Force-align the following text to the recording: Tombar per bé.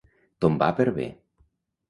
Tombar 0.45 0.69
per 0.81 0.87
bé. 0.97 1.07